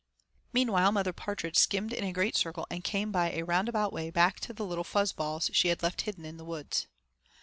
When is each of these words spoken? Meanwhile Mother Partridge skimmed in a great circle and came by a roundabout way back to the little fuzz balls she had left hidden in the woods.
Meanwhile 0.51 0.91
Mother 0.93 1.13
Partridge 1.13 1.57
skimmed 1.57 1.93
in 1.93 2.03
a 2.03 2.11
great 2.11 2.35
circle 2.35 2.65
and 2.71 2.83
came 2.83 3.11
by 3.11 3.29
a 3.33 3.43
roundabout 3.43 3.93
way 3.93 4.09
back 4.09 4.39
to 4.39 4.51
the 4.51 4.65
little 4.65 4.83
fuzz 4.83 5.11
balls 5.11 5.51
she 5.53 5.67
had 5.67 5.83
left 5.83 6.01
hidden 6.01 6.25
in 6.25 6.37
the 6.37 6.43
woods. 6.43 6.87